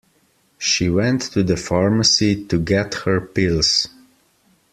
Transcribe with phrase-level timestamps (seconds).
[0.57, 3.87] She went to the pharmacy to get her pills.